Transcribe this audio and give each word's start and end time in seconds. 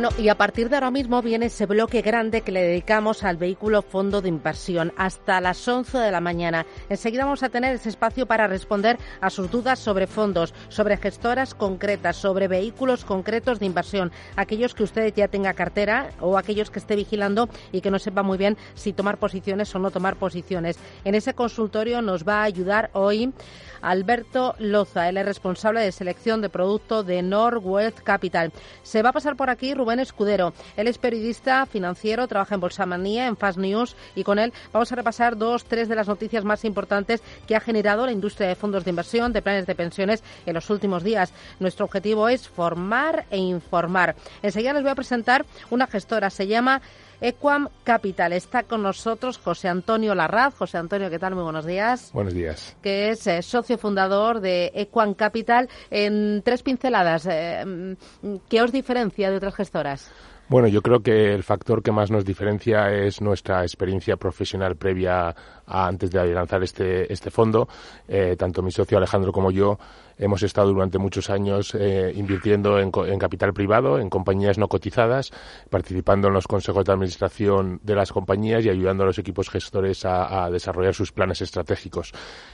Bueno, 0.00 0.16
y 0.16 0.30
a 0.30 0.34
partir 0.38 0.70
de 0.70 0.76
ahora 0.76 0.90
mismo 0.90 1.20
viene 1.20 1.44
ese 1.44 1.66
bloque 1.66 2.00
grande 2.00 2.40
que 2.40 2.52
le 2.52 2.62
dedicamos 2.62 3.22
al 3.22 3.36
vehículo 3.36 3.82
fondo 3.82 4.22
de 4.22 4.30
inversión 4.30 4.94
hasta 4.96 5.42
las 5.42 5.68
11 5.68 5.98
de 5.98 6.10
la 6.10 6.22
mañana. 6.22 6.64
Enseguida 6.88 7.26
vamos 7.26 7.42
a 7.42 7.50
tener 7.50 7.74
ese 7.74 7.90
espacio 7.90 8.24
para 8.24 8.46
responder 8.46 8.96
a 9.20 9.28
sus 9.28 9.50
dudas 9.50 9.78
sobre 9.78 10.06
fondos, 10.06 10.54
sobre 10.70 10.96
gestoras 10.96 11.54
concretas, 11.54 12.16
sobre 12.16 12.48
vehículos 12.48 13.04
concretos 13.04 13.58
de 13.58 13.66
inversión, 13.66 14.10
aquellos 14.36 14.74
que 14.74 14.84
usted 14.84 15.12
ya 15.14 15.28
tenga 15.28 15.52
cartera 15.52 16.08
o 16.18 16.38
aquellos 16.38 16.70
que 16.70 16.78
esté 16.78 16.96
vigilando 16.96 17.50
y 17.70 17.82
que 17.82 17.90
no 17.90 17.98
sepa 17.98 18.22
muy 18.22 18.38
bien 18.38 18.56
si 18.72 18.94
tomar 18.94 19.18
posiciones 19.18 19.74
o 19.74 19.78
no 19.80 19.90
tomar 19.90 20.16
posiciones. 20.16 20.78
En 21.04 21.14
ese 21.14 21.34
consultorio 21.34 22.00
nos 22.00 22.26
va 22.26 22.40
a 22.40 22.44
ayudar 22.44 22.88
hoy 22.94 23.34
Alberto 23.82 24.54
Loza, 24.58 25.08
él 25.08 25.16
es 25.16 25.24
responsable 25.24 25.80
de 25.80 25.92
selección 25.92 26.40
de 26.40 26.50
producto 26.50 27.02
de 27.02 27.22
Northwest 27.22 28.00
Capital. 28.00 28.52
Se 28.82 29.02
va 29.02 29.10
a 29.10 29.12
pasar 29.12 29.36
por 29.36 29.50
aquí 29.50 29.74
Rubén 29.74 29.89
Escudero. 29.98 30.52
Él 30.76 30.86
es 30.86 30.98
periodista 30.98 31.66
financiero, 31.66 32.28
trabaja 32.28 32.54
en 32.54 32.60
Bolsa 32.60 32.86
Manía, 32.86 33.26
en 33.26 33.36
Fast 33.36 33.58
News 33.58 33.96
y 34.14 34.22
con 34.22 34.38
él 34.38 34.52
vamos 34.72 34.92
a 34.92 34.96
repasar 34.96 35.36
dos, 35.36 35.64
tres 35.64 35.88
de 35.88 35.96
las 35.96 36.06
noticias 36.06 36.44
más 36.44 36.64
importantes 36.64 37.22
que 37.48 37.56
ha 37.56 37.60
generado 37.60 38.06
la 38.06 38.12
industria 38.12 38.48
de 38.48 38.54
fondos 38.54 38.84
de 38.84 38.90
inversión, 38.90 39.32
de 39.32 39.42
planes 39.42 39.66
de 39.66 39.74
pensiones 39.74 40.22
en 40.46 40.54
los 40.54 40.70
últimos 40.70 41.02
días. 41.02 41.32
Nuestro 41.58 41.86
objetivo 41.86 42.28
es 42.28 42.48
formar 42.48 43.24
e 43.30 43.38
informar. 43.38 44.14
Enseguida 44.42 44.72
les 44.72 44.82
voy 44.82 44.92
a 44.92 44.94
presentar 44.94 45.44
una 45.70 45.86
gestora, 45.86 46.30
se 46.30 46.46
llama 46.46 46.82
Equam 47.20 47.68
Capital. 47.84 48.32
Está 48.32 48.62
con 48.62 48.82
nosotros 48.82 49.38
José 49.38 49.68
Antonio 49.68 50.14
Larraz. 50.14 50.54
José 50.54 50.78
Antonio, 50.78 51.10
¿qué 51.10 51.18
tal? 51.18 51.34
Muy 51.34 51.44
buenos 51.44 51.66
días. 51.66 52.10
Buenos 52.12 52.34
días. 52.34 52.76
Que 52.82 53.10
es 53.10 53.26
eh, 53.26 53.42
socio 53.42 53.78
fundador 53.78 54.40
de 54.40 54.72
Equam 54.74 55.14
Capital. 55.14 55.68
En 55.90 56.42
tres 56.42 56.62
pinceladas, 56.62 57.26
eh, 57.30 57.64
mm, 57.64 58.36
¿qué 58.48 58.62
os 58.62 58.72
diferencia 58.72 59.30
de 59.30 59.36
otras 59.36 59.54
gestoras? 59.54 60.10
Bueno, 60.50 60.66
yo 60.66 60.82
creo 60.82 61.00
que 61.00 61.32
el 61.32 61.44
factor 61.44 61.80
que 61.80 61.92
más 61.92 62.10
nos 62.10 62.24
diferencia 62.24 62.90
es 62.90 63.20
nuestra 63.20 63.62
experiencia 63.62 64.16
profesional 64.16 64.74
previa 64.74 65.32
antes 65.70 66.10
de 66.10 66.34
lanzar 66.34 66.62
este, 66.62 67.12
este 67.12 67.30
fondo. 67.30 67.68
Eh, 68.08 68.36
tanto 68.38 68.62
mi 68.62 68.70
socio 68.70 68.98
Alejandro 68.98 69.32
como 69.32 69.50
yo 69.50 69.78
Hemos 70.20 70.42
estado 70.42 70.68
durante 70.68 70.98
muchos 70.98 71.30
años 71.30 71.74
eh, 71.74 72.12
invirtiendo 72.14 72.78
en, 72.78 72.90
capital 72.90 73.54
privado, 73.54 73.98
en 73.98 74.10
compañías 74.10 74.58
no 74.58 74.68
cotizadas, 74.68 75.32
participando 75.70 76.28
en 76.28 76.34
los 76.34 76.46
consejos 76.46 76.84
de 76.84 76.92
administración 76.92 77.80
de 77.82 77.94
las 77.94 78.12
compañías 78.12 78.62
y 78.66 78.68
ayudando 78.68 79.04
a 79.04 79.06
los 79.06 79.18
equipos 79.18 79.48
gestores 79.48 80.04
a, 80.04 80.50
desarrollar 80.50 80.92
sus 80.92 81.10
planes 81.10 81.40
estratégicos. 81.40 82.12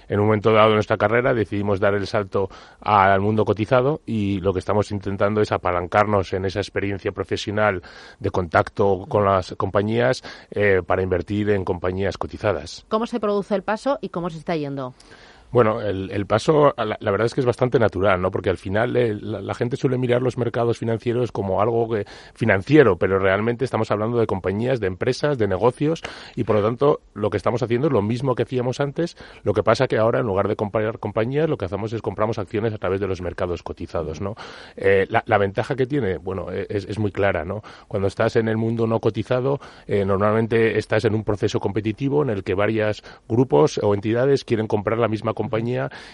En 0.09 0.21
un 0.21 0.27
momento 0.27 0.53
dado 0.53 0.69
de 0.69 0.75
nuestra 0.75 0.97
carrera 0.97 1.35
decidimos 1.35 1.81
dar 1.81 1.95
el 1.95 2.07
salto 2.07 2.49
al 2.81 3.21
mundo 3.21 3.45
cotizado 3.45 4.01
y 4.07 4.39
lo 4.39 4.53
que 4.53 4.61
estamos 4.61 4.93
intentando 4.93 5.41
es 5.41 5.51
apalancarnos 5.51 6.35
en 6.35 6.45
esa 6.45 6.61
experiencia 6.61 7.11
profesional 7.11 7.83
de 8.21 8.31
contacto 8.31 9.07
con 9.09 9.25
las 9.25 9.57
compañías 9.57 10.23
eh, 10.53 10.83
para 10.87 11.03
invertir 11.03 11.51
en 11.51 11.65
compañías 11.65 12.17
cotizadas. 12.17 12.87
¿Cómo 12.89 13.06
se 13.07 13.21
produce 13.21 13.55
el 13.55 13.63
paso 13.63 13.99
y 14.01 14.09
cómo 14.09 14.31
se 14.31 14.39
está 14.39 14.57
yendo? 14.57 14.95
Bueno, 15.57 15.81
el, 15.81 16.27
paso, 16.27 16.75
la, 16.77 17.11
verdad 17.11 17.25
es 17.25 17.33
que 17.33 17.41
es 17.41 17.47
bastante 17.47 17.79
natural, 17.79 18.21
¿no? 18.21 18.31
Porque 18.31 18.51
al 18.51 18.59
final 18.59 18.95
eh, 18.95 19.15
la, 19.15 19.55
gente 19.55 19.79
suele 19.79 19.97
mirar 19.97 20.21
los 20.21 20.37
mercados 20.37 20.77
financieros 20.77 21.33
como 21.33 21.63
algo 21.63 21.89
financiero, 22.35 22.99
pero 22.99 23.19
realmente 23.19 23.65
estamos 23.65 23.91
hablando 23.91 24.19
de 24.19 24.27
compañías, 24.27 24.81
de 24.81 24.87
empresas, 24.87 25.39
de 25.39 25.49
negocios, 25.49 26.03
y 26.35 26.45
por 26.45 26.57
lo 26.57 26.63
tanto 26.63 27.01
lo 27.15 27.31
que 27.31 27.39
estamos 27.39 27.63
haciendo 27.63 27.87
es 27.87 27.93
lo 27.95 28.03
mismo 28.03 28.35
que 28.35 28.43
hacíamos 28.43 28.81
antes. 28.81 29.17
Lo 29.45 29.55
que 29.55 29.63
pasa 29.63 29.87
que 29.89 29.97
ahora, 29.97 30.21
en 30.21 30.27
lugar 30.27 30.47
de 30.47 30.57
comprar 30.57 30.99
compañías, 30.99 31.49
lo 31.49 31.57
que 31.57 31.65
hacemos 31.65 31.91
es 31.95 32.03
compramos 32.03 32.39
acciones 32.39 32.75
a 32.75 32.77
través 32.77 33.01
de 33.01 33.07
los 33.07 33.23
mercados 33.23 33.63
cotizados, 33.63 34.21
¿no? 34.21 34.35
Eh, 34.77 35.07
la, 35.09 35.39
ventaja 35.39 35.75
que 35.75 35.87
tiene, 35.87 36.19
bueno, 36.19 36.53
e, 36.53 36.67
es, 36.69 36.99
muy 36.99 37.13
clara, 37.13 37.47
¿no? 37.47 37.63
Cuando 37.89 38.09
estás 38.09 38.37
en 38.37 38.49
el 38.49 38.59
mundo 38.59 38.87
no 38.87 39.01
cotizado, 39.01 39.59
eh, 39.87 40.05
normalmente 40.05 40.77
estás 40.77 41.07
en 41.07 41.15
un 41.15 41.25
proceso 41.25 41.61
competitivo 41.61 42.23
en 42.23 42.29
el 42.29 42.45
que 42.45 42.53
varios 42.53 43.03
grupos 43.27 43.81
o 43.83 43.95
entidades 43.95 44.45
quieren 44.45 44.67
comprar 44.67 44.99
la 44.99 45.09
misma 45.09 45.33
compañía 45.33 45.46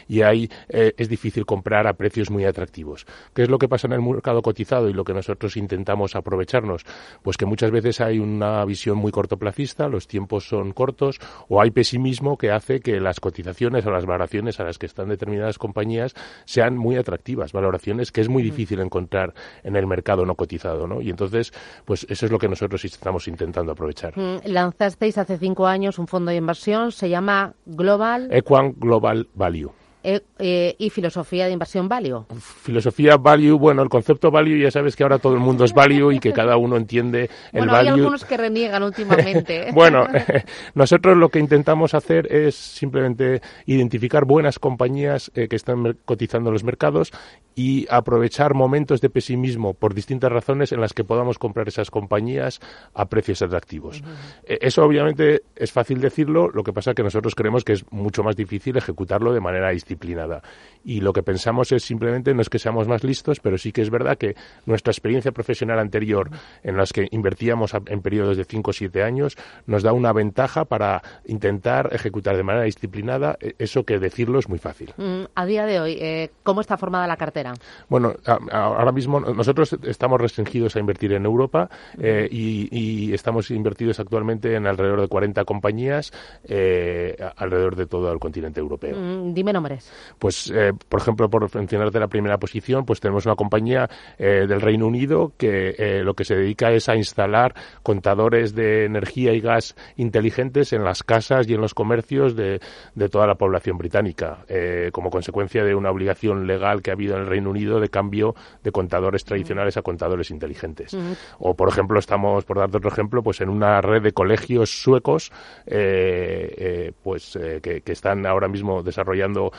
y 0.08 0.22
ahí 0.22 0.48
eh, 0.68 0.92
es 0.96 1.08
difícil 1.08 1.46
comprar 1.46 1.86
a 1.86 1.94
precios 1.94 2.30
muy 2.30 2.44
atractivos. 2.44 3.06
¿Qué 3.34 3.42
es 3.42 3.48
lo 3.48 3.58
que 3.58 3.68
pasa 3.68 3.86
en 3.86 3.94
el 3.94 4.02
mercado 4.02 4.42
cotizado 4.42 4.88
y 4.88 4.92
lo 4.92 5.04
que 5.04 5.14
nosotros 5.14 5.56
intentamos 5.56 6.16
aprovecharnos? 6.16 6.84
Pues 7.22 7.36
que 7.36 7.46
muchas 7.46 7.70
veces 7.70 8.00
hay 8.00 8.18
una 8.18 8.64
visión 8.64 8.98
muy 8.98 9.12
cortoplacista, 9.12 9.88
los 9.88 10.06
tiempos 10.06 10.48
son 10.48 10.72
cortos 10.72 11.20
o 11.48 11.60
hay 11.60 11.70
pesimismo 11.70 12.36
que 12.36 12.50
hace 12.50 12.80
que 12.80 13.00
las 13.00 13.20
cotizaciones 13.20 13.84
o 13.86 13.90
las 13.90 14.06
valoraciones 14.06 14.60
a 14.60 14.64
las 14.64 14.78
que 14.78 14.86
están 14.86 15.08
determinadas 15.08 15.58
compañías 15.58 16.14
sean 16.44 16.76
muy 16.76 16.96
atractivas, 16.96 17.52
valoraciones 17.52 18.12
que 18.12 18.20
es 18.20 18.28
muy 18.28 18.42
difícil 18.42 18.80
encontrar 18.80 19.34
en 19.62 19.76
el 19.76 19.86
mercado 19.86 20.24
no 20.24 20.34
cotizado, 20.34 20.86
¿no? 20.86 21.00
Y 21.00 21.10
entonces, 21.10 21.52
pues 21.84 22.06
eso 22.08 22.26
es 22.26 22.32
lo 22.32 22.38
que 22.38 22.48
nosotros 22.48 22.84
estamos 22.84 23.28
intentando 23.28 23.72
aprovechar. 23.72 24.16
Mm, 24.16 24.38
lanzasteis 24.46 25.18
hace 25.18 25.38
cinco 25.38 25.66
años 25.66 25.98
un 25.98 26.06
fondo 26.06 26.30
de 26.30 26.36
inversión, 26.36 26.92
se 26.92 27.08
llama 27.08 27.54
Global. 27.66 28.28
Equan 28.32 28.74
Global 28.76 29.11
value. 29.34 29.72
Eh, 30.04 30.20
eh, 30.40 30.74
y 30.78 30.90
filosofía 30.90 31.46
de 31.46 31.52
inversión 31.52 31.88
value. 31.88 32.24
Filosofía 32.40 33.16
value, 33.16 33.56
bueno, 33.56 33.82
el 33.82 33.88
concepto 33.88 34.32
value 34.32 34.60
ya 34.60 34.70
sabes 34.72 34.96
que 34.96 35.04
ahora 35.04 35.20
todo 35.20 35.34
el 35.34 35.38
mundo 35.38 35.64
es 35.64 35.72
value 35.72 36.10
y 36.10 36.18
que 36.18 36.32
cada 36.32 36.56
uno 36.56 36.76
entiende 36.76 37.22
el 37.22 37.28
bueno, 37.52 37.72
value. 37.72 37.88
Hay 37.88 37.98
algunos 38.00 38.24
que 38.24 38.36
reniegan 38.36 38.82
últimamente. 38.82 39.70
bueno, 39.74 40.04
nosotros 40.74 41.16
lo 41.16 41.28
que 41.28 41.38
intentamos 41.38 41.94
hacer 41.94 42.26
es 42.34 42.56
simplemente 42.56 43.42
identificar 43.66 44.24
buenas 44.24 44.58
compañías 44.58 45.30
eh, 45.36 45.46
que 45.46 45.54
están 45.54 45.96
cotizando 46.04 46.50
en 46.50 46.54
los 46.54 46.64
mercados 46.64 47.12
y 47.54 47.86
aprovechar 47.90 48.54
momentos 48.54 49.00
de 49.00 49.10
pesimismo 49.10 49.74
por 49.74 49.94
distintas 49.94 50.32
razones 50.32 50.72
en 50.72 50.80
las 50.80 50.92
que 50.92 51.04
podamos 51.04 51.38
comprar 51.38 51.68
esas 51.68 51.90
compañías 51.90 52.60
a 52.94 53.06
precios 53.06 53.42
atractivos. 53.42 54.02
Eh, 54.44 54.58
eso 54.62 54.84
obviamente 54.84 55.42
es 55.56 55.72
fácil 55.72 56.00
decirlo, 56.00 56.48
lo 56.48 56.62
que 56.62 56.72
pasa 56.72 56.90
es 56.90 56.96
que 56.96 57.02
nosotros 57.02 57.34
creemos 57.34 57.64
que 57.64 57.74
es 57.74 57.84
mucho 57.90 58.22
más 58.22 58.36
difícil 58.36 58.76
ejecutarlo 58.76 59.32
de 59.32 59.40
manera 59.40 59.70
disciplinada. 59.70 60.42
Y 60.84 61.00
lo 61.00 61.12
que 61.12 61.22
pensamos 61.22 61.72
es 61.72 61.82
simplemente, 61.84 62.34
no 62.34 62.42
es 62.42 62.48
que 62.48 62.58
seamos 62.58 62.88
más 62.88 63.04
listos, 63.04 63.40
pero 63.40 63.58
sí 63.58 63.72
que 63.72 63.82
es 63.82 63.90
verdad 63.90 64.16
que 64.16 64.34
nuestra 64.66 64.90
experiencia 64.90 65.32
profesional 65.32 65.78
anterior, 65.78 66.30
en 66.62 66.76
las 66.76 66.92
que 66.92 67.08
invertíamos 67.10 67.72
en 67.86 68.02
periodos 68.02 68.36
de 68.36 68.44
5 68.44 68.70
o 68.70 68.72
7 68.72 69.02
años, 69.02 69.36
nos 69.66 69.82
da 69.82 69.92
una 69.92 70.12
ventaja 70.12 70.64
para 70.64 71.02
intentar 71.24 71.90
ejecutar 71.92 72.36
de 72.36 72.42
manera 72.42 72.64
disciplinada 72.64 73.36
eh, 73.40 73.54
eso 73.58 73.84
que 73.84 73.98
decirlo 73.98 74.38
es 74.38 74.48
muy 74.48 74.58
fácil. 74.58 74.92
Mm, 74.96 75.24
a 75.34 75.46
día 75.46 75.66
de 75.66 75.80
hoy, 75.80 75.98
eh, 76.00 76.30
¿cómo 76.42 76.60
está 76.60 76.76
formada 76.76 77.06
la 77.06 77.16
cartera? 77.16 77.41
Bueno, 77.88 78.14
ahora 78.50 78.92
mismo 78.92 79.20
nosotros 79.20 79.76
estamos 79.82 80.20
restringidos 80.20 80.76
a 80.76 80.80
invertir 80.80 81.12
en 81.12 81.24
Europa 81.24 81.68
eh, 81.98 82.28
y, 82.30 83.12
estamos 83.12 83.50
invertidos 83.50 84.00
actualmente 84.00 84.54
en 84.54 84.66
alrededor 84.66 85.00
de 85.00 85.08
40 85.08 85.44
compañías 85.44 86.12
eh, 86.44 87.16
alrededor 87.36 87.76
de 87.76 87.86
todo 87.86 88.10
el 88.12 88.18
continente 88.18 88.60
europeo. 88.60 88.96
Mm, 88.96 89.34
dime 89.34 89.52
nombres. 89.52 89.90
Pues, 90.18 90.50
eh, 90.54 90.72
por 90.88 91.00
ejemplo, 91.00 91.28
por 91.28 91.54
mencionarte 91.54 92.00
la 92.00 92.08
primera 92.08 92.38
posición, 92.38 92.84
pues 92.84 93.00
tenemos 93.00 93.26
una 93.26 93.34
compañía 93.34 93.88
del 94.18 94.60
Reino 94.60 94.86
Unido 94.86 95.32
que 95.36 96.00
lo 96.04 96.14
que 96.14 96.24
se 96.24 96.34
dedica 96.34 96.70
es 96.70 96.88
a 96.88 96.96
instalar 96.96 97.54
contadores 97.82 98.54
de 98.54 98.84
energía 98.84 99.32
y 99.32 99.40
gas 99.40 99.74
inteligentes 99.96 100.72
en 100.72 100.84
las 100.84 101.02
casas 101.02 101.48
y 101.48 101.54
en 101.54 101.60
los 101.60 101.74
comercios 101.74 102.36
de, 102.36 102.60
de 102.94 103.08
toda 103.08 103.26
la 103.26 103.34
población 103.34 103.78
británica, 103.78 104.44
como 104.92 105.10
consecuencia 105.10 105.64
de 105.64 105.74
una 105.74 105.90
obligación 105.90 106.46
legal 106.46 106.82
que 106.82 106.90
ha 106.90 106.94
habido 106.94 107.16
en 107.16 107.22
el 107.22 107.28
Reino 107.32 107.50
Unido 107.50 107.80
de 107.80 107.88
cambio 107.88 108.34
de 108.62 108.72
contadores 108.72 109.24
tradicionales 109.24 109.76
a 109.76 109.82
contadores 109.82 110.30
inteligentes. 110.30 110.96
O, 111.38 111.54
por 111.54 111.68
ejemplo, 111.68 111.98
estamos, 111.98 112.44
por 112.44 112.58
darte 112.58 112.76
otro 112.76 112.90
ejemplo, 112.90 113.22
pues 113.22 113.40
en 113.40 113.48
una 113.48 113.80
red 113.80 114.02
de 114.02 114.12
colegios 114.12 114.82
suecos 114.82 115.32
eh, 115.66 116.54
eh, 116.56 116.92
pues 117.02 117.36
eh, 117.36 117.60
que, 117.62 117.82
están 117.92 118.26
ahora 118.26 118.48
mismo 118.48 118.82
desarrollando 118.82 119.52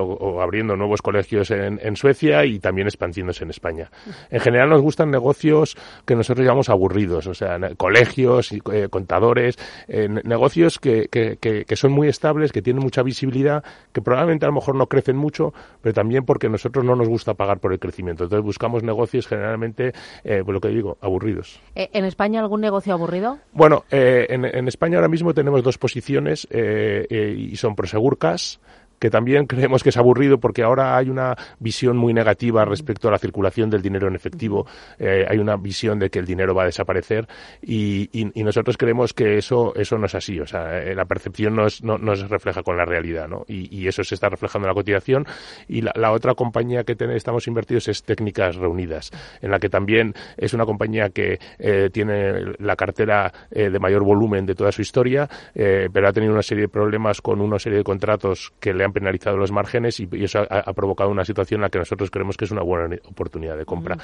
o, 0.00 0.40
abriendo 0.40 0.76
nuevos 0.76 1.02
colegios 1.02 1.50
en, 1.50 1.96
Suecia 1.96 2.44
y 2.44 2.58
también 2.58 2.88
expandiéndose 2.88 3.44
en 3.44 3.50
España. 3.50 3.90
En 4.30 4.40
general 4.40 4.68
nos 4.68 4.82
gustan 4.82 5.10
negocios 5.10 5.76
que 6.04 6.14
nosotros 6.14 6.44
llamamos 6.44 6.68
aburridos, 6.68 7.26
o 7.26 7.34
sea, 7.34 7.58
colegios, 7.76 8.52
contadores, 8.90 9.56
negocios 9.88 10.78
que, 10.78 11.08
que 11.08 11.76
son 11.76 11.92
muy 11.92 12.08
estables, 12.08 12.52
que 12.52 12.60
tienen 12.60 12.82
mucha 12.82 13.02
visibilidad, 13.02 13.64
que 13.92 14.02
probablemente 14.02 14.44
a 14.44 14.48
lo 14.48 14.54
mejor 14.54 14.74
no 14.74 14.88
crecen 14.88 15.16
mucho, 15.16 15.54
pero 15.80 15.94
también 15.94 16.24
porque 16.24 16.48
nosotros 16.48 16.84
no 16.84 16.96
nos 16.96 17.08
gusta 17.08 17.15
pagar 17.24 17.58
por 17.58 17.72
el 17.72 17.78
crecimiento. 17.78 18.24
Entonces 18.24 18.44
buscamos 18.44 18.82
negocios 18.82 19.26
generalmente, 19.26 19.92
eh, 20.24 20.42
pues 20.44 20.54
lo 20.54 20.60
que 20.60 20.68
digo, 20.68 20.98
aburridos. 21.00 21.60
Eh, 21.74 21.90
¿En 21.92 22.04
España 22.04 22.40
algún 22.40 22.60
negocio 22.60 22.92
aburrido? 22.92 23.38
Bueno, 23.52 23.84
eh, 23.90 24.26
en, 24.28 24.68
España 24.68 24.96
ahora 24.98 25.08
mismo 25.08 25.34
tenemos 25.34 25.62
dos 25.62 25.78
posiciones 25.78 26.46
y 26.50 27.56
son 27.56 27.74
Prosegur 27.76 28.18
Cash 28.18 28.56
que 28.98 29.10
también 29.10 29.46
creemos 29.46 29.82
que 29.82 29.90
es 29.90 29.96
aburrido 29.96 30.38
porque 30.38 30.62
ahora 30.62 30.96
hay 30.96 31.08
una 31.08 31.36
visión 31.58 31.96
muy 31.96 32.12
negativa 32.12 32.64
respecto 32.64 33.08
a 33.08 33.10
la 33.10 33.18
circulación 33.18 33.70
del 33.70 33.82
dinero 33.82 34.08
en 34.08 34.14
efectivo. 34.14 34.66
Eh, 34.98 35.24
hay 35.28 35.38
una 35.38 35.56
visión 35.56 35.98
de 35.98 36.10
que 36.10 36.18
el 36.18 36.26
dinero 36.26 36.54
va 36.54 36.62
a 36.62 36.66
desaparecer 36.66 37.26
y, 37.62 38.06
nosotros 38.46 38.76
creemos 38.76 39.12
que 39.12 39.38
eso, 39.38 39.74
eso 39.74 39.98
no 39.98 40.06
es 40.06 40.14
así. 40.14 40.38
O 40.38 40.46
sea, 40.46 40.78
eh, 40.80 40.94
la 40.94 41.04
percepción 41.04 41.56
no, 41.56 41.66
no, 41.82 42.16
se 42.16 42.28
refleja 42.28 42.62
con 42.62 42.76
la 42.76 42.84
realidad, 42.84 43.26
¿no? 43.26 43.44
Y, 43.48 43.86
eso 43.88 44.04
se 44.04 44.14
está 44.14 44.28
reflejando 44.28 44.66
en 44.66 44.70
la 44.70 44.74
cotización. 44.74 45.26
Y 45.66 45.80
la, 45.82 46.12
otra 46.12 46.34
compañía 46.34 46.84
que 46.84 46.96
estamos 47.14 47.48
invertidos 47.48 47.88
es 47.88 48.04
Técnicas 48.04 48.54
Reunidas, 48.54 49.10
en 49.40 49.50
la 49.50 49.58
que 49.58 49.68
también 49.68 50.14
es 50.36 50.54
una 50.54 50.64
compañía 50.64 51.10
que 51.10 51.38
eh, 51.58 51.90
tiene 51.92 52.54
la 52.58 52.76
cartera 52.76 53.32
de 53.50 53.78
mayor 53.78 54.04
volumen 54.04 54.46
de 54.46 54.54
toda 54.54 54.70
su 54.70 54.82
historia, 54.82 55.28
pero 55.54 56.08
ha 56.08 56.12
tenido 56.12 56.32
una 56.32 56.42
serie 56.42 56.62
de 56.62 56.68
problemas 56.68 57.20
con 57.20 57.40
una 57.40 57.58
serie 57.58 57.78
de 57.78 57.84
contratos 57.84 58.52
que 58.60 58.72
le 58.72 58.84
han 58.86 58.92
penalizado 58.92 59.36
los 59.36 59.52
márgenes 59.52 60.00
y, 60.00 60.08
eso 60.12 60.46
ha, 60.48 60.72
provocado 60.72 61.10
una 61.10 61.24
situación 61.24 61.58
en 61.58 61.62
la 61.62 61.68
que 61.68 61.78
nosotros 61.78 62.10
creemos 62.10 62.36
que 62.36 62.46
es 62.46 62.50
una 62.50 62.62
buena 62.62 62.96
oportunidad 63.04 63.56
de 63.56 63.64
compra 63.64 63.98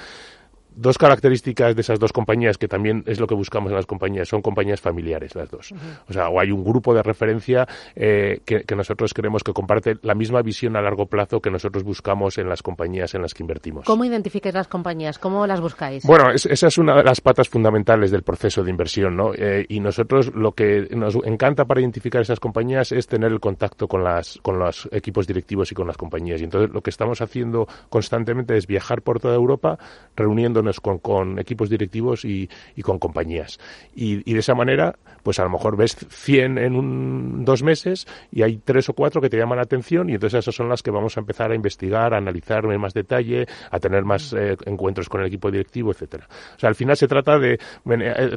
dos 0.75 0.99
características 0.99 1.75
de 1.75 1.81
esas 1.81 1.99
dos 1.99 2.13
compañías 2.13 2.59
que 2.59 2.69
también 2.69 3.05
es 3.07 3.21
lo 3.21 3.27
que 3.27 3.35
buscamos 3.35 3.71
en 3.71 3.77
las 3.77 3.87
compañías 3.87 4.29
son 4.29 4.43
compañías 4.43 4.81
familiares 4.81 5.35
las 5.35 5.51
dos. 5.51 5.73
O 6.09 6.13
sea 6.13 6.29
o 6.29 6.41
hay 6.41 6.51
un 6.51 6.65
grupo 6.65 6.95
de 6.95 7.03
referencia 7.03 7.67
eh, 7.95 8.41
que, 8.45 8.65
nosotros 8.75 9.13
creemos 9.13 9.43
que 9.45 9.53
comparte 9.53 9.97
la 10.03 10.15
misma 10.15 10.41
visión 10.41 10.77
a 10.77 10.81
largo 10.81 11.07
plazo 11.07 11.41
que 11.41 11.51
nosotros 11.51 11.85
buscamos 11.85 12.39
en 12.39 12.49
las 12.49 12.63
compañías 12.63 13.15
en 13.15 13.23
las 13.23 13.35
que 13.35 13.43
invertimos. 13.43 13.85
Cómo 13.85 14.05
identificáis 14.05 14.55
las 14.55 14.69
compañías 14.69 15.19
cómo 15.19 15.47
las 15.47 15.61
buscáis 15.61 16.05
bueno 16.05 16.31
esa 16.31 16.67
es 16.67 16.79
una 16.79 16.97
de 16.97 17.05
las 17.05 17.21
patas 17.21 17.49
fundamentales 17.49 18.11
del 18.11 18.23
proceso 18.23 18.65
de 18.65 18.71
inversión 18.71 19.17
no 19.17 19.33
eh, 19.35 19.67
y 19.69 19.81
nosotros 19.81 20.33
lo 20.35 20.53
que 20.53 20.89
nos 20.97 21.17
encanta 21.25 21.65
para 21.65 21.81
identificar 21.81 22.23
esas 22.23 22.41
compañías 22.41 22.93
es 22.93 23.07
tener 23.07 23.31
el 23.31 23.41
contacto 23.41 23.89
con 23.89 24.03
las 24.03 24.39
con 24.43 24.59
los 24.59 24.89
equipos 24.93 25.27
directivos 25.27 25.71
y 25.73 25.75
con 25.75 25.87
las 25.87 25.97
compañías. 25.97 26.41
Y 26.41 26.45
entonces 26.45 26.71
lo 26.73 26.81
que 26.81 26.91
estamos 26.91 27.21
haciendo 27.21 27.67
constantemente 27.89 28.57
es 28.57 28.67
viajar 28.67 29.03
por 29.03 29.21
toda 29.21 29.35
Europa 29.35 29.79
reuniendo 30.17 30.62
con, 30.81 31.39
equipos 31.39 31.71
directivos 31.71 32.25
y, 32.25 32.49
con 32.83 32.99
compañías. 32.99 33.59
Y, 33.95 34.33
de 34.33 34.39
esa 34.39 34.55
manera, 34.55 34.97
pues 35.23 35.39
a 35.39 35.45
lo 35.45 35.51
mejor 35.51 35.77
ves 35.77 35.97
100 36.09 36.59
en 36.59 36.75
un, 36.75 37.45
dos 37.45 37.63
meses 37.63 38.07
y 38.31 38.43
hay 38.43 38.59
tres 38.59 38.89
o 38.89 38.95
cuatro 38.95 39.21
que 39.21 39.29
te 39.29 39.37
llaman 39.37 39.57
la 39.57 39.63
atención 39.63 40.11
y 40.11 40.15
entonces 40.15 40.41
esas 40.41 40.55
son 40.55 40.69
las 40.69 40.83
que 40.83 40.91
vamos 40.91 41.17
a 41.17 41.21
empezar 41.21 41.51
a 41.51 41.55
investigar, 41.55 42.15
a 42.15 42.19
analizar 42.19 42.65
en 42.65 42.81
más 42.81 42.95
detalle, 42.95 43.47
a 43.71 43.79
tener 43.79 44.05
más 44.05 44.33
eh, 44.33 44.57
encuentros 44.67 45.09
con 45.09 45.21
el 45.21 45.27
equipo 45.27 45.51
directivo, 45.51 45.91
etcétera. 45.91 46.29
O 46.57 46.59
sea, 46.59 46.69
al 46.69 46.75
final 46.75 46.97
se 46.97 47.09
trata 47.09 47.39
de 47.39 47.55
eh, 47.55 47.59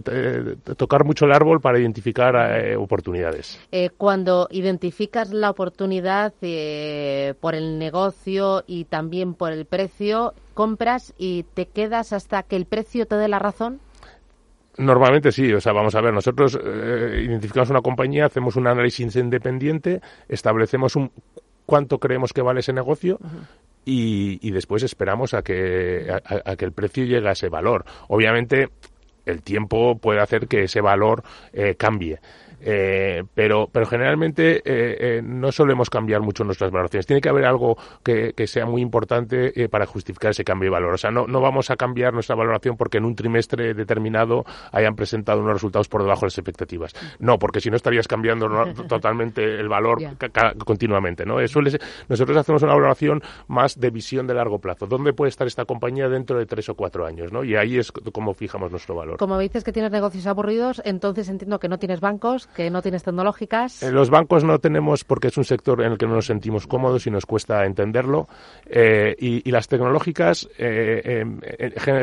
eh, 0.06 0.56
tocar 0.77 1.06
mucho 1.06 1.25
el 1.25 1.33
árbol 1.33 1.62
para 1.62 1.80
identificar 1.80 2.36
oportunidades. 2.77 3.60
cuando 3.98 4.48
identificas 4.51 5.31
la 5.31 5.50
oportunidad 5.50 6.33
por 7.39 7.56
el 7.56 7.80
negocio 7.80 8.63
y 8.68 8.86
también 8.86 9.33
por 9.33 9.51
el 9.51 9.66
precio, 9.66 10.33
compras 10.56 11.13
y 11.19 11.44
te 11.54 11.68
quedas 11.68 12.13
hasta 12.13 12.42
que 12.42 12.56
el 12.56 12.66
precio 12.66 13.06
te 13.06 13.16
dé 13.16 13.28
la 13.28 13.38
razón? 13.38 13.80
Normalmente 14.78 15.31
sí, 15.31 15.54
o 15.54 15.62
sea, 15.62 15.72
vamos 15.72 15.94
a 15.96 16.02
ver, 16.02 16.13
nosotros 16.13 16.60
eh, 16.62 17.24
identificamos 17.24 17.69
una 17.69 17.81
compañía, 17.81 18.25
hacemos 18.25 18.56
un 18.56 18.68
análisis 18.68 19.16
independiente, 19.16 20.02
establecemos 20.28 20.96
un 20.96 21.12
cuánto 21.66 22.00
creemos 22.00 22.34
que 22.34 22.42
vale 22.42 22.60
ese 22.60 22.74
negocio 22.74 23.19
y, 23.86 24.52
después 24.52 24.84
esperamos 24.84 25.34
a 25.34 25.44
que, 25.44 26.12
a, 26.12 26.56
que 26.56 26.66
el 26.66 26.72
precio 26.72 27.06
llegue 27.06 27.28
a 27.30 27.34
ese 27.34 27.50
valor. 27.50 27.86
Obviamente, 28.08 28.69
el 29.25 29.42
tiempo 29.42 29.98
puede 29.98 30.22
hacer 30.22 30.48
que 30.48 30.63
ese 30.63 30.81
valor 30.81 31.24
eh, 31.54 31.75
cambie. 31.75 32.19
Eh, 32.67 33.23
pero, 33.35 33.69
pero 33.71 33.85
generalmente 33.85 34.57
eh, 34.57 34.62
eh, 34.65 35.21
no 35.23 35.51
solemos 35.51 35.91
cambiar 35.91 36.21
mucho 36.21 36.44
nuestras 36.44 36.71
valoraciones. 36.71 37.06
Tiene 37.06 37.21
que 37.21 37.29
haber 37.29 37.45
algo 37.45 37.77
que, 38.03 38.33
sea 38.47 38.65
muy 38.65 38.81
importante 38.81 39.67
para 39.69 39.85
justificar 39.85 40.31
ese 40.31 40.44
cambio 40.44 40.67
de 40.67 40.71
valor. 40.71 40.94
O 40.94 40.97
sea, 40.97 41.12
no, 41.12 41.27
no 41.27 41.41
vamos 41.41 41.69
a 41.71 41.75
cambiar 41.75 42.13
nuestra 42.13 42.35
valoración 42.35 42.77
porque 42.77 42.97
en 42.97 43.06
un 43.06 43.15
trimestre 43.15 43.73
determinado 43.73 44.45
hayan 44.71 44.95
presentado 44.95 45.41
unos 45.41 45.53
resultados 45.53 45.88
por 45.88 46.01
debajo 46.01 46.21
de 46.21 46.27
las 46.27 46.38
expectativas. 46.38 46.94
No, 47.19 47.38
porque 47.38 47.59
si 47.59 47.69
no 47.69 47.75
estarías 47.75 48.07
cambiando 48.07 48.47
totalmente 48.88 49.44
el 49.44 49.67
valor 49.67 50.00
continuamente. 50.63 51.25
¿no? 51.25 51.38
nosotros 51.39 52.38
hacemos 52.38 52.63
una 52.63 52.73
valoración 52.73 53.21
más 53.47 53.79
de 53.79 53.89
visión 53.89 54.25
de 54.27 54.33
largo 54.33 54.59
plazo. 54.59 54.88
¿Dónde 54.88 55.13
puede 55.13 55.29
estar 55.29 55.47
esta 55.47 55.65
compañía 55.65 56.09
dentro 56.09 56.39
de 56.39 56.45
tres 56.45 56.69
o 56.69 56.75
cuatro 56.75 57.06
años? 57.06 57.31
¿no? 57.31 57.44
Y 57.44 57.56
ahí 57.56 57.77
es 57.77 57.91
como 57.91 58.33
fijamos 58.33 58.71
nuestro 58.71 58.95
valor. 58.95 59.17
Como 59.17 59.38
dices 59.39 59.63
que 59.63 59.71
tienes 59.71 59.91
negocios 59.91 60.25
aburridos, 60.27 60.81
entonces 60.85 61.29
entiendo 61.29 61.59
que 61.59 61.67
no 61.67 61.77
tienes 61.77 62.00
bancos, 62.00 62.47
que 62.56 62.72
no 62.72 62.81
tienes 62.81 63.04
tecnológicas. 63.04 63.84
Eh, 63.84 63.92
los 63.92 64.10
bancos 64.10 64.44
no 64.44 64.57
tenemos 64.60 65.04
porque 65.04 65.28
es 65.28 65.38
un 65.38 65.44
sector 65.44 65.81
en 65.81 65.92
el 65.92 65.98
que 65.98 66.07
no 66.07 66.16
nos 66.16 66.25
sentimos 66.25 66.66
cómodos 66.66 67.06
y 67.06 67.12
nos 67.12 67.25
cuesta 67.25 67.66
entenderlo. 67.66 68.28
Eh, 68.66 69.16
y, 69.19 69.52
las 69.52 69.68
tecnológicas, 69.68 70.50
eh, 70.57 71.24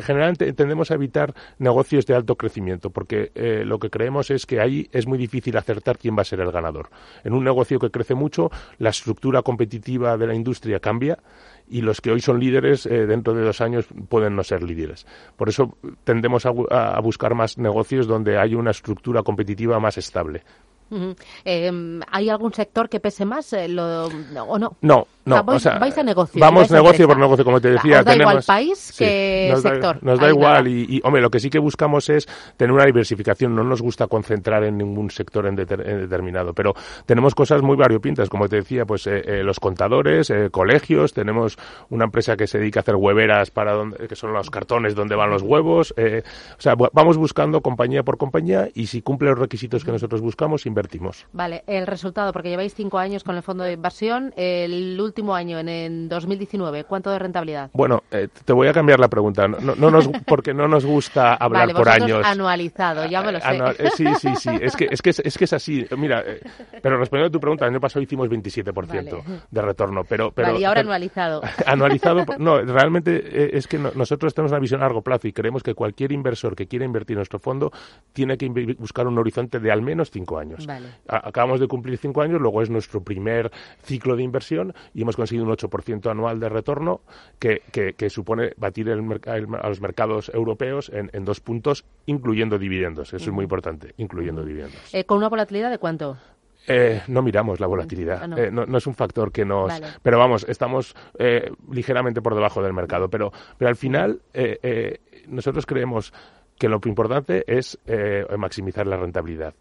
generalmente 0.02 0.52
tendemos 0.54 0.90
a 0.90 0.94
evitar 0.94 1.34
negocios 1.58 2.06
de 2.06 2.14
alto 2.14 2.36
crecimiento 2.36 2.88
porque 2.88 3.30
lo 3.66 3.78
que 3.78 3.90
creemos 3.90 4.30
es 4.30 4.46
que 4.46 4.58
ahí 4.60 4.88
es 4.90 5.06
muy 5.06 5.18
difícil 5.18 5.56
acertar 5.56 5.98
quién 5.98 6.16
va 6.16 6.22
a 6.22 6.24
ser 6.24 6.40
el 6.40 6.50
ganador. 6.50 6.88
En 7.24 7.34
un 7.34 7.44
negocio 7.44 7.78
que 7.78 7.90
crece 7.90 8.14
mucho, 8.14 8.50
la 8.78 8.90
estructura 8.90 9.42
competitiva 9.42 10.16
de 10.16 10.26
la 10.26 10.34
industria 10.34 10.80
cambia 10.80 11.18
y 11.68 11.82
los 11.82 12.00
que 12.00 12.10
hoy 12.10 12.20
son 12.20 12.40
líderes 12.40 12.84
dentro 12.84 13.34
de 13.34 13.42
dos 13.42 13.60
años 13.60 13.86
pueden 14.08 14.36
no 14.36 14.44
ser 14.44 14.62
líderes. 14.62 15.06
Por 15.36 15.48
eso 15.48 15.76
tendemos 16.04 16.44
a 16.46 17.00
buscar 17.00 17.34
más 17.34 17.58
negocios 17.58 18.06
donde 18.06 18.38
hay 18.38 18.54
una 18.54 18.70
estructura 18.70 19.22
competitiva 19.22 19.80
más 19.80 19.98
estable. 19.98 20.42
Em, 21.44 22.00
¿Hay 22.10 22.28
algún 22.28 22.52
sector 22.52 22.88
que 22.88 23.00
pese 23.00 23.24
más 23.24 23.52
eh, 23.52 23.66
o 23.78 24.58
no? 24.58 24.76
No, 24.82 25.06
no. 25.24 25.42
vais, 25.44 25.66
a 25.98 26.02
negocio. 26.02 26.40
Vamos 26.40 26.70
negocio 26.70 27.06
por 27.06 27.18
negocio, 27.18 27.44
como 27.44 27.60
te 27.60 27.72
decía. 27.72 28.00
¿Os 28.00 28.04
da 28.04 28.14
igual 28.14 28.32
igual 28.32 28.44
país 28.46 28.94
que 28.96 29.54
sector? 29.60 30.02
nos 30.02 30.18
da 30.18 30.28
igual 30.28 30.68
y, 30.68 31.00
hombre, 31.04 31.20
lo 31.20 31.30
que 31.30 31.40
sí 31.40 31.50
que 31.50 31.58
buscamos 31.58 32.08
es 32.08 32.26
tener 32.56 32.72
una 32.72 32.84
diversificación. 32.84 33.54
No 33.54 33.64
nos 33.64 33.82
gusta 33.82 34.06
concentrar 34.06 34.64
en 34.64 34.78
ningún 34.78 35.10
sector 35.10 35.46
en, 35.46 35.56
determinado, 35.56 36.52
pero 36.52 36.74
tenemos 37.06 37.34
cosas 37.34 37.62
muy 37.62 37.76
variopintas, 37.76 38.28
como 38.28 38.48
te 38.48 38.56
decía, 38.56 38.84
pues 38.84 39.06
eh, 39.06 39.22
eh, 39.24 39.42
los 39.42 39.60
contadores, 39.60 40.32
colegios, 40.50 41.12
tenemos 41.12 41.58
una 41.90 42.04
empresa 42.04 42.36
que 42.36 42.46
se 42.46 42.58
dedica 42.58 42.80
a 42.80 42.82
hacer 42.82 42.96
hueveras 42.96 43.50
para 43.50 43.72
donde, 43.72 44.08
que 44.08 44.16
son 44.16 44.32
los 44.32 44.50
cartones 44.50 44.94
donde 44.94 45.16
van 45.16 45.30
los 45.30 45.42
huevos. 45.42 45.94
o 45.96 46.60
sea, 46.60 46.74
vamos 46.92 47.16
buscando 47.16 47.60
compañía 47.60 48.02
por 48.02 48.18
compañía 48.18 48.68
y 48.74 48.86
si 48.86 49.02
cumple 49.02 49.30
los 49.30 49.38
requisitos 49.38 49.84
que 49.84 49.92
nosotros 49.92 50.20
buscamos, 50.20 50.66
invertimos 50.66 50.92
Vale, 51.32 51.64
el 51.66 51.86
resultado, 51.86 52.32
porque 52.32 52.50
lleváis 52.50 52.74
cinco 52.74 52.98
años 52.98 53.24
con 53.24 53.36
el 53.36 53.42
fondo 53.42 53.64
de 53.64 53.72
inversión, 53.72 54.32
el 54.36 55.00
último 55.00 55.11
año, 55.34 55.58
en, 55.58 56.08
2019, 56.08 56.84
¿cuánto 56.84 57.10
de 57.10 57.18
rentabilidad? 57.18 57.70
Bueno, 57.72 58.02
eh, 58.10 58.28
te 58.44 58.52
voy 58.52 58.68
a 58.68 58.72
cambiar 58.72 58.98
la 58.98 59.08
pregunta, 59.08 59.46
no, 59.46 59.74
nos, 59.74 60.08
porque 60.26 60.52
no 60.52 60.68
nos 60.68 60.84
gusta 60.84 61.34
hablar 61.34 61.72
por 61.72 61.88
años. 61.88 62.24
anualizado, 62.24 63.06
ya 63.06 63.22
me 63.22 63.32
lo 63.32 63.40
sé. 63.40 63.56
Eh, 63.78 63.90
sí, 63.94 64.06
sí, 64.18 64.34
sí, 64.36 64.50
es 64.60 64.76
que, 64.76 64.88
es 64.90 65.02
que, 65.02 65.10
es, 65.10 65.38
que 65.38 65.44
es 65.44 65.52
así. 65.52 65.86
Mira, 65.96 66.22
eh, 66.26 66.40
pero 66.82 66.98
respondiendo 66.98 67.28
a 67.28 67.32
tu 67.32 67.40
pregunta, 67.40 67.64
el 67.64 67.72
año 67.72 67.80
pasado 67.80 68.02
hicimos 68.02 68.28
27% 68.28 69.22
de 69.50 69.62
retorno, 69.62 70.02
pero... 70.04 70.30
pero 70.32 70.58
y 70.58 70.64
ahora 70.64 70.80
anualizado. 70.80 71.42
anualizado, 71.66 72.24
no, 72.38 72.60
realmente 72.60 73.56
es 73.56 73.66
que 73.66 73.78
nosotros 73.78 74.34
tenemos 74.34 74.52
una 74.52 74.60
visión 74.60 74.80
a 74.80 74.84
largo 74.84 75.02
plazo 75.02 75.28
y 75.28 75.32
creemos 75.32 75.62
que 75.62 75.74
cualquier 75.74 76.12
inversor 76.12 76.56
que 76.56 76.66
quiera 76.66 76.84
invertir 76.84 77.14
en 77.14 77.18
nuestro 77.18 77.38
fondo 77.38 77.70
tiene 78.12 78.36
que 78.36 78.48
buscar 78.78 79.06
un 79.06 79.18
horizonte 79.18 79.60
de 79.60 79.70
al 79.70 79.82
menos 79.82 80.10
cinco 80.10 80.38
años. 80.38 80.66
Acabamos 81.08 81.60
de 81.60 81.68
cumplir 81.68 81.98
cinco 81.98 82.22
años, 82.22 82.40
luego 82.40 82.62
es 82.62 82.70
nuestro 82.70 83.02
primer 83.02 83.50
ciclo 83.82 84.16
de 84.16 84.22
inversión 84.22 84.74
y 84.94 85.01
hemos 85.02 85.16
conseguido 85.16 85.44
un 85.44 85.52
8% 85.52 86.10
anual 86.10 86.40
de 86.40 86.48
retorno 86.48 87.00
que, 87.38 87.62
que, 87.70 88.10
supone 88.10 88.52
batir 88.56 88.88
el, 88.88 89.20
a 89.26 89.68
los 89.68 89.80
mercados 89.80 90.30
europeos 90.34 90.90
en, 90.94 91.24
dos 91.24 91.40
puntos, 91.40 91.84
incluyendo 92.06 92.58
dividendos. 92.58 93.12
Eso 93.12 93.24
es 93.24 93.32
muy 93.32 93.44
importante, 93.44 93.94
incluyendo 93.96 94.44
dividendos. 94.44 94.94
Eh, 94.94 95.04
¿Con 95.04 95.18
una 95.18 95.28
volatilidad 95.28 95.70
de 95.70 95.78
cuánto? 95.78 96.16
Eh, 96.68 97.02
no 97.08 97.22
miramos 97.22 97.58
la 97.58 97.66
volatilidad. 97.66 98.22
Ah, 98.22 98.36
eh, 98.36 98.50
no. 98.50 98.76
es 98.76 98.86
un 98.86 98.94
factor 98.94 99.32
que 99.32 99.44
nos. 99.44 99.72
Pero 100.02 100.18
vamos, 100.18 100.46
estamos 100.48 100.94
ligeramente 101.70 102.22
por 102.22 102.34
debajo 102.34 102.62
del 102.62 102.72
mercado. 102.72 103.08
Pero, 103.08 103.32
pero 103.58 103.68
al 103.68 103.76
final, 103.76 104.20
nosotros 105.26 105.66
creemos 105.66 106.12
que 106.58 106.68
lo 106.68 106.80
importante 106.84 107.44
es 107.46 107.78
maximizar 108.36 108.86
la 108.86 108.96
rentabilidad 108.96 109.54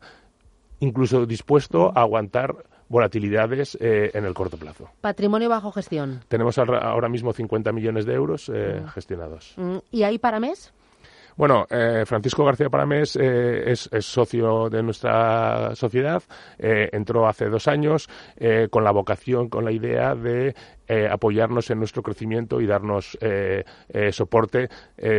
incluso 0.82 1.26
dispuesto 1.26 1.92
a 1.96 2.02
aguantar 2.02 2.56
volatilidades 2.92 3.78
eh, 3.80 4.12
en 4.14 4.26
el 4.26 4.34
corto 4.34 4.58
plazo. 4.58 4.90
Patrimonio 5.00 5.50
bajo 5.50 5.72
gestión. 5.72 6.22
Tenemos 6.28 6.58
ahora 6.58 7.10
mismo 7.10 7.34
50 7.34 7.72
millones 7.72 8.06
de 8.06 8.14
euros 8.14 8.52
eh, 8.54 8.84
gestionados. 8.94 9.54
Mm, 9.56 9.78
¿Y 9.92 10.04
ahí 10.04 10.20
para 10.20 10.40
mes? 10.40 10.74
Bueno, 11.36 11.66
eh, 11.70 12.04
Francisco 12.06 12.46
García 12.46 12.70
Paramés 12.70 13.16
eh, 13.16 13.72
es, 13.72 13.90
socio 14.02 14.70
de 14.70 14.84
nuestra 14.84 15.76
sociedad, 15.76 16.22
eh, 16.58 16.90
entró 16.92 17.28
hace 17.28 17.46
dos 17.46 17.68
años 17.68 18.10
con 18.70 18.84
la 18.84 18.92
vocación, 18.92 19.50
con 19.50 19.66
la 19.66 19.72
idea 19.72 20.16
de 20.16 20.56
apoyarnos 21.10 21.70
en 21.70 21.80
nuestro 21.80 22.04
crecimiento 22.04 22.60
y 22.60 22.66
darnos 22.66 23.18
soporte, 24.12 24.70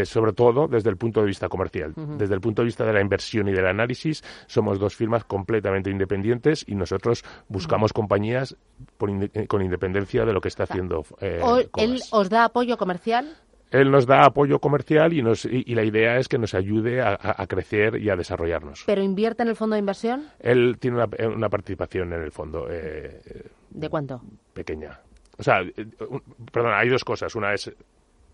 sobre 0.04 0.32
todo 0.32 0.68
desde 0.68 0.90
el 0.90 0.96
punto 0.96 1.20
de 1.20 1.26
vista 1.26 1.48
comercial. 1.48 1.94
Desde 2.18 2.34
el 2.34 2.40
punto 2.40 2.62
de 2.62 2.66
vista 2.66 2.84
de 2.84 2.92
la 2.92 3.00
inversión 3.00 3.48
y 3.48 3.52
del 3.52 3.66
análisis, 3.66 4.22
somos 4.46 4.78
dos 4.78 4.94
firmas 4.96 5.24
completamente 5.24 5.90
independientes 5.90 6.64
y 6.66 6.74
nosotros 6.74 7.24
buscamos 7.48 7.92
compañías 7.92 8.56
con 8.98 9.62
independencia 9.62 10.24
de 10.24 10.32
lo 10.32 10.40
que 10.40 10.48
está 10.48 10.64
haciendo. 10.64 11.04
¿Él 11.20 12.00
os 12.10 12.28
da 12.28 12.44
apoyo 12.44 12.76
comercial? 12.76 13.36
Él 13.72 13.90
nos 13.90 14.06
da 14.06 14.24
apoyo 14.24 14.58
comercial 14.58 15.12
y, 15.12 15.22
nos, 15.22 15.44
y, 15.46 15.74
la 15.74 15.82
idea 15.82 16.18
es 16.18 16.28
que 16.28 16.38
nos 16.38 16.54
ayude 16.54 17.00
a, 17.00 17.46
crecer 17.48 17.96
y 17.96 18.10
a 18.10 18.16
desarrollarnos. 18.16 18.84
¿Pero 18.86 19.02
invierte 19.02 19.42
en 19.42 19.48
el 19.48 19.56
fondo 19.56 19.74
de 19.74 19.80
inversión? 19.80 20.26
Él 20.38 20.76
tiene 20.78 20.98
una, 20.98 21.08
una 21.34 21.48
participación 21.48 22.12
en 22.12 22.22
el 22.22 22.30
fondo. 22.30 22.66
Eh, 22.70 23.20
¿De 23.70 23.88
cuánto? 23.88 24.20
Pequeña. 24.52 25.00
O 25.38 25.42
sea, 25.42 25.62
eh, 25.62 25.86
perdón, 26.52 26.72
hay 26.74 26.88
dos 26.88 27.04
cosas. 27.04 27.34
Una 27.34 27.54
es 27.54 27.74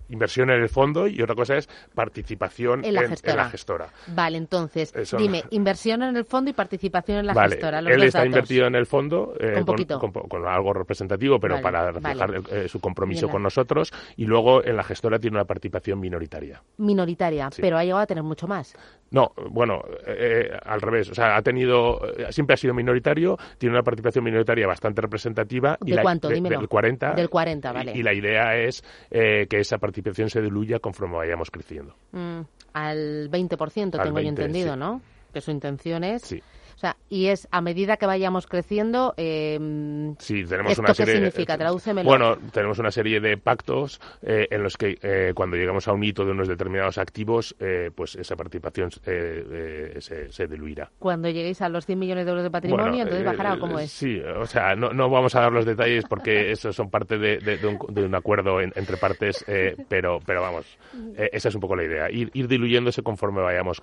inversión 0.09 0.51
en 0.51 0.61
el 0.61 0.69
fondo 0.69 1.07
y 1.07 1.21
otra 1.23 1.35
cosa 1.35 1.57
es 1.57 1.69
participación 1.95 2.85
en 2.85 2.95
la, 2.95 3.09
gestora. 3.51 3.89
Vale, 4.09 4.39
entonces, 4.39 4.93
dime, 5.17 5.45
inversión 5.51 6.03
en 6.03 6.17
el 6.17 6.25
fondo 6.25 6.51
y 6.51 6.55
participación 6.55 7.19
en 7.19 7.27
la 7.27 7.35
gestora. 7.35 7.79
él 7.81 8.03
está 8.03 8.25
invertido 8.25 8.67
en 8.67 8.75
el 8.75 8.87
fondo 8.87 9.35
eh, 9.39 9.65
con, 9.65 10.47
algo 10.47 10.73
representativo, 10.73 11.39
pero 11.39 11.61
para 11.61 11.93
reflejar 11.93 12.43
eh, 12.51 12.69
su 12.69 12.81
compromiso 12.81 13.29
con 13.29 13.43
nosotros 13.43 13.93
y 14.17 14.25
luego 14.25 14.65
en 14.65 14.77
la 14.77 14.85
gestora 14.85 15.19
tiene 15.19 15.37
una 15.37 15.45
participación 15.45 16.01
minoritaria. 16.01 16.63
Minoritaria, 16.79 17.51
pero 17.61 17.79
ha 17.79 17.85
llegado 17.85 18.03
a 18.03 18.07
tener 18.07 18.25
mucho 18.25 18.47
más. 18.47 18.75
No, 19.11 19.33
bueno, 19.51 19.81
eh, 20.07 20.51
al 20.65 20.81
revés. 20.81 21.11
O 21.11 21.15
sea, 21.15 21.37
ha 21.37 21.43
tenido, 21.43 22.01
siempre 22.31 22.55
ha 22.55 22.57
sido 22.57 22.75
minoritario, 22.75 23.37
tiene 23.57 23.75
una 23.75 23.83
participación 23.83 24.25
minoritaria 24.25 24.67
bastante 24.67 25.01
representativa. 25.01 25.79
¿De 25.81 26.01
cuánto? 26.03 26.29
del 26.29 26.69
40. 26.69 27.15
Del 27.15 27.31
40, 27.31 27.73
vale. 27.73 27.93
Y, 27.95 28.03
la 28.03 28.13
idea 28.13 28.57
es 28.57 28.83
que 29.11 29.47
esa 29.51 29.79
participación 29.79 30.31
se 30.31 30.41
diluya 30.41 30.79
conforme 30.79 31.17
vayamos 31.17 31.51
creciendo. 31.51 31.95
Mm, 32.13 32.41
al 32.73 33.31
20% 33.31 34.03
tengo 34.03 34.21
yo 34.21 34.29
entendido, 34.29 34.77
¿no? 34.77 35.01
Que 35.33 35.41
su 35.41 35.51
intención 35.51 36.05
es... 36.05 36.23
Sí. 36.23 36.43
O 36.79 36.81
sea, 36.81 36.97
y 37.09 37.27
es 37.27 37.49
a 37.51 37.61
medida 37.61 37.97
que 37.97 38.07
vayamos 38.07 38.47
creciendo. 38.47 39.13
Eh, 39.17 40.15
sí, 40.21 40.45
tenemos 40.45 40.79
una 40.79 40.95
serie. 40.95 41.15
¿Qué 41.15 41.19
significa? 41.19 41.59
Tradúcemelo. 41.59 42.09
Bueno, 42.09 42.39
tenemos 42.53 42.79
una 42.79 42.93
serie 42.93 43.19
de 43.19 43.37
pactos 43.37 44.01
eh, 44.23 44.47
en 44.49 44.63
los 44.63 44.77
que 44.77 44.97
eh, 45.03 45.33
cuando 45.35 45.57
llegamos 45.57 45.89
a 45.89 45.93
un 45.93 46.05
hito 46.05 46.25
de 46.25 46.31
unos 46.31 46.47
determinados 46.47 46.97
activos, 46.99 47.57
eh, 47.59 47.91
pues 47.93 48.15
esa 48.15 48.37
participación 48.37 48.93
se, 48.93 50.31
se, 50.31 50.47
diluirá. 50.47 50.89
Cuando 51.01 51.29
lleguéis 51.29 51.61
a 51.63 51.69
los 51.69 51.85
100 51.85 51.99
millones 51.99 52.25
de 52.27 52.31
euros 52.31 52.45
de 52.45 52.51
patrimonio, 52.53 53.03
entonces 53.03 53.25
bajará, 53.25 53.59
¿cómo 53.59 53.81
es? 53.81 53.91
Sí, 53.91 54.21
o 54.21 54.47
sea, 54.47 54.77
no, 54.77 54.91
no 54.91 55.11
vamos 55.11 55.35
a 55.35 55.41
dar 55.41 55.53
los 55.53 55.67
detalles 55.67 56.05
porque 56.09 56.53
eso 56.53 56.73
son 56.73 56.91
parte 56.91 57.19
de, 57.19 57.39
de, 57.39 58.05
un, 58.05 58.15
acuerdo 58.15 58.61
entre 58.61 58.97
partes, 58.99 59.45
pero, 59.89 60.21
pero 60.25 60.43
vamos, 60.43 60.79
esa 61.17 61.49
es 61.49 61.55
un 61.57 61.61
poco 61.61 61.75
la 61.75 61.83
idea, 61.83 62.09
ir, 62.09 62.31
ir 62.35 62.47
diluyéndose 62.47 63.03
conforme 63.03 63.43
vayamos 63.43 63.83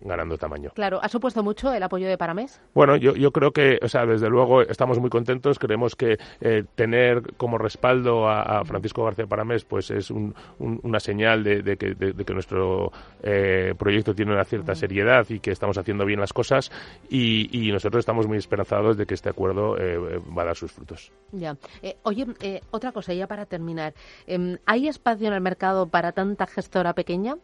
ganando 0.00 0.36
tamaño. 0.36 0.70
Claro, 0.74 0.98
¿ha 1.00 1.08
supuesto 1.08 1.44
mucho 1.44 1.72
el 1.72 1.84
apoyo 1.84 2.08
de 2.08 2.18
Para 2.32 2.58
bueno, 2.74 2.96
yo, 2.96 3.14
yo 3.14 3.30
creo 3.32 3.52
que, 3.52 3.78
o 3.82 3.88
sea, 3.88 4.06
desde 4.06 4.28
luego 4.28 4.62
estamos 4.62 4.98
muy 4.98 5.10
contentos. 5.10 5.58
Creemos 5.58 5.94
que 5.94 6.18
eh, 6.40 6.64
tener 6.74 7.34
como 7.36 7.58
respaldo 7.58 8.28
a, 8.28 8.64
Francisco 8.64 9.04
García 9.04 9.26
Paramés 9.26 9.64
pues 9.64 9.90
es 9.90 10.10
una 10.10 11.00
señal 11.00 11.42
de, 11.42 11.76
que, 11.76 12.32
nuestro 12.32 12.92
eh, 13.22 13.74
proyecto 13.76 14.14
tiene 14.14 14.32
una 14.32 14.44
cierta 14.44 14.74
seriedad 14.74 15.26
y 15.28 15.40
que 15.40 15.50
estamos 15.50 15.76
haciendo 15.76 16.04
bien 16.04 16.20
las 16.20 16.32
cosas 16.32 16.70
y, 17.10 17.70
nosotros 17.72 18.00
estamos 18.00 18.26
muy 18.26 18.36
esperanzados 18.36 18.98
de 18.98 19.06
que 19.06 19.14
este 19.14 19.30
acuerdo 19.30 19.78
eh, 19.78 19.96
va 20.36 20.42
a 20.42 20.46
dar 20.46 20.56
sus 20.56 20.72
frutos. 20.72 21.10
Ya. 21.32 21.56
oye, 22.02 22.26
otra 22.70 22.92
cosa 22.92 23.14
ya 23.14 23.26
para 23.26 23.46
terminar. 23.46 23.94
Em, 24.26 24.58
¿Hay 24.66 24.88
espacio 24.88 25.26
en 25.28 25.32
el 25.32 25.40
mercado 25.40 25.88
para 25.88 26.12
tanta 26.12 26.46
gestora 26.46 26.92
pequeña? 26.92 27.36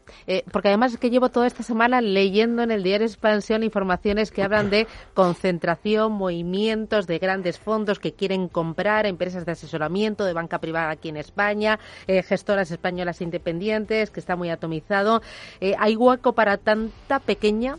porque 0.52 0.68
además 0.68 0.92
es 0.92 0.98
que 0.98 1.10
llevo 1.10 1.30
toda 1.30 1.46
esta 1.46 1.62
semana 1.62 2.02
leyendo 2.02 2.62
en 2.62 2.70
el 2.70 2.82
diario 2.82 3.06
Expansión 3.06 3.62
informaciones 3.62 4.30
que 4.30 4.42
hablan 4.42 4.70
de 4.70 4.77
concentración, 5.14 6.12
movimientos 6.12 7.06
de 7.06 7.18
grandes 7.18 7.58
fondos 7.58 7.98
que 7.98 8.12
quieren 8.12 8.48
comprar 8.48 9.06
empresas 9.06 9.46
de 9.46 9.52
asesoramiento 9.52 10.24
de 10.24 10.32
banca 10.32 10.58
privada 10.58 10.90
aquí 10.90 11.08
en 11.08 11.16
España, 11.16 11.78
eh, 12.06 12.22
gestoras 12.22 12.70
españolas 12.70 13.20
independientes, 13.20 14.10
que 14.10 14.20
está 14.20 14.36
muy 14.36 14.50
atomizado. 14.50 15.22
Eh, 15.60 15.74
¿Hay 15.78 15.96
hueco 15.96 16.34
para 16.34 16.58
tanta 16.58 17.18
pequeña 17.18 17.78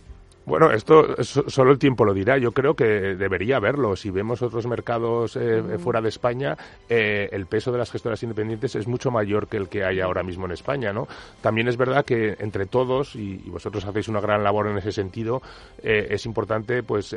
bueno, 0.50 0.72
esto 0.72 1.24
solo 1.24 1.72
el 1.72 1.78
tiempo 1.78 2.04
lo 2.04 2.14
dirá. 2.14 2.38
Yo 2.40 2.52
creo 2.52 2.74
que 2.74 2.84
debería 3.16 3.58
haberlo. 3.58 3.96
Si 3.96 4.10
vemos 4.10 4.42
otros 4.42 4.66
mercados 4.66 5.36
eh, 5.36 5.62
mm. 5.62 5.80
fuera 5.80 6.02
de 6.02 6.10
España, 6.10 6.58
eh, 6.90 7.30
el 7.32 7.46
peso 7.46 7.72
de 7.72 7.78
las 7.78 7.92
gestoras 7.92 8.22
independientes 8.24 8.76
es 8.76 8.88
mucho 8.88 9.12
mayor 9.12 9.48
que 9.48 9.58
el 9.58 9.70
que 9.70 9.86
hay 9.86 10.00
ahora 10.00 10.24
mismo 10.24 10.48
en 10.48 10.52
España, 10.52 10.92
¿no? 10.92 11.08
También 11.42 11.68
es 11.68 11.78
verdad 11.78 12.04
que 12.04 12.36
entre 12.40 12.66
todos, 12.66 13.16
y, 13.16 13.38
vosotros 13.46 13.86
hacéis 13.86 14.08
una 14.08 14.22
gran 14.22 14.44
labor 14.44 14.68
en 14.68 14.78
ese 14.78 14.92
sentido, 14.92 15.42
eh, 15.84 16.08
es 16.10 16.26
importante 16.26 16.82
pues 16.82 17.16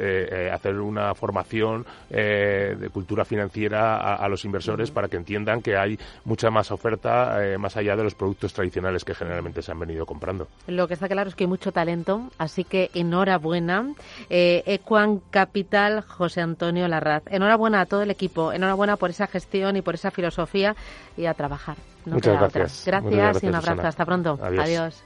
hacer 0.53 0.79
una 0.79 1.15
formación 1.15 1.87
de 2.11 2.91
cultura 2.93 3.25
financiera 3.25 4.15
a, 4.15 4.29
los 4.29 4.45
inversores 4.45 4.91
para 4.91 5.09
que 5.09 5.17
entiendan 5.17 5.63
que 5.63 5.77
hay 5.77 5.99
mucha 6.25 6.51
más 6.51 6.71
oferta 6.71 7.39
más 7.59 7.77
allá 7.77 7.97
de 7.97 8.05
los 8.05 8.15
productos 8.15 8.53
tradicionales 8.53 9.05
que 9.05 9.15
generalmente 9.15 9.63
se 9.63 9.73
han 9.73 9.79
venido 9.79 10.05
comprando. 10.05 10.49
Lo 10.67 10.89
que 10.89 10.95
está 10.95 11.09
claro 11.09 11.29
es 11.29 11.35
que 11.35 11.45
hay 11.45 11.49
mucho 11.49 11.73
talento, 11.73 12.31
así 12.39 12.65
que 12.65 12.91
no 13.05 13.22
enhorabuena. 13.23 13.95
Eh, 14.29 14.63
Equan 14.67 15.21
Capital, 15.31 16.03
José 16.03 16.41
Antonio 16.41 16.89
Larraz. 16.89 17.23
Enhorabuena 17.27 17.81
a 17.81 17.87
todo 17.87 18.03
el 18.03 18.11
equipo, 18.11 18.53
enhorabuena 18.53 18.97
por 18.97 19.11
esa 19.11 19.27
gestión 19.27 19.77
y 19.77 19.83
por 19.83 19.95
esa 19.95 20.11
filosofía 20.11 20.75
y 21.17 21.27
a 21.27 21.35
trabajar. 21.35 21.77
Muchas 22.05 22.39
gracias. 22.39 22.83
gracias. 22.87 23.43
y 23.43 23.47
un 23.47 23.55
abrazo. 23.55 23.87
Hasta 23.87 24.05
pronto. 24.05 24.39
Adiós. 24.43 25.05